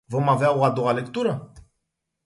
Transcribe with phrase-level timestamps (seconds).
[0.13, 1.51] Vom avea o a doua lectură?